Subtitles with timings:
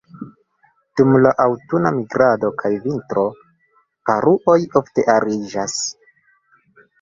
[1.01, 3.27] Dum la aŭtuna migrado kaj vintro,
[4.11, 5.79] paruoj ofte ariĝas.